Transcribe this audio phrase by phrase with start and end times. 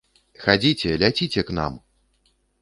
[0.45, 1.79] Хадзіце, ляціце к нам!